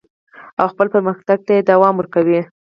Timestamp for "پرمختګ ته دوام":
0.95-1.93